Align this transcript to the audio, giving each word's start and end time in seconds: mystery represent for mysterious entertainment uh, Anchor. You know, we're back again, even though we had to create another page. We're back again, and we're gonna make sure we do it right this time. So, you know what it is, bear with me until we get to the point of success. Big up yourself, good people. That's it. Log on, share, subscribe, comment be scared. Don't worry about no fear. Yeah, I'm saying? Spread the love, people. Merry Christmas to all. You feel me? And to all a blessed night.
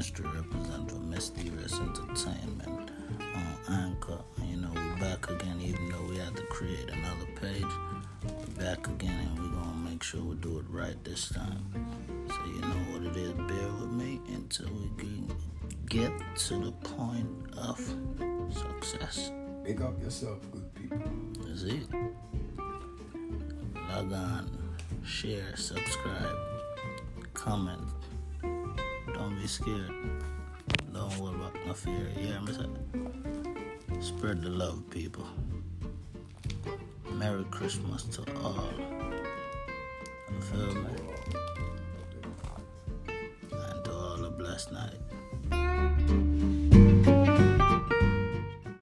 mystery 0.00 0.30
represent 0.34 0.90
for 0.90 0.96
mysterious 0.96 1.78
entertainment 1.78 2.90
uh, 3.20 3.72
Anchor. 3.72 4.18
You 4.46 4.56
know, 4.56 4.70
we're 4.74 4.96
back 4.96 5.28
again, 5.28 5.60
even 5.60 5.90
though 5.90 6.02
we 6.08 6.16
had 6.16 6.34
to 6.36 6.42
create 6.44 6.88
another 6.88 7.26
page. 7.38 7.72
We're 8.24 8.64
back 8.64 8.88
again, 8.88 9.12
and 9.20 9.38
we're 9.38 9.50
gonna 9.50 9.90
make 9.90 10.02
sure 10.02 10.22
we 10.22 10.36
do 10.36 10.58
it 10.58 10.64
right 10.70 10.96
this 11.04 11.28
time. 11.28 11.66
So, 12.28 12.38
you 12.46 12.62
know 12.62 12.80
what 12.92 13.02
it 13.02 13.14
is, 13.14 13.32
bear 13.32 13.68
with 13.78 13.92
me 13.92 14.22
until 14.28 14.70
we 14.70 15.26
get 15.90 16.12
to 16.46 16.54
the 16.54 16.72
point 16.72 17.28
of 17.58 17.78
success. 18.50 19.32
Big 19.64 19.82
up 19.82 20.02
yourself, 20.02 20.38
good 20.50 20.74
people. 20.76 21.12
That's 21.44 21.64
it. 21.64 21.86
Log 23.90 24.12
on, 24.14 24.50
share, 25.04 25.54
subscribe, 25.56 26.38
comment 27.34 27.82
be 29.40 29.46
scared. 29.46 29.90
Don't 30.92 31.16
worry 31.18 31.34
about 31.34 31.54
no 31.66 31.72
fear. 31.72 32.12
Yeah, 32.14 32.36
I'm 32.36 32.46
saying? 32.46 32.76
Spread 34.00 34.42
the 34.42 34.50
love, 34.50 34.82
people. 34.90 35.26
Merry 37.12 37.44
Christmas 37.44 38.02
to 38.02 38.22
all. 38.42 38.68
You 40.30 40.40
feel 40.42 40.74
me? 40.74 40.90
And 43.50 43.84
to 43.84 43.92
all 43.92 44.24
a 44.26 44.30
blessed 44.30 44.72
night. 44.72 45.09